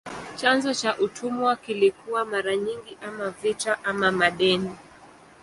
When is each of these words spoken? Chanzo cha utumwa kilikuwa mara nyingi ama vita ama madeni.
Chanzo 0.37 0.73
cha 0.73 0.97
utumwa 0.97 1.55
kilikuwa 1.55 2.25
mara 2.25 2.55
nyingi 2.55 2.97
ama 3.07 3.29
vita 3.29 3.83
ama 3.83 4.11
madeni. 4.11 4.75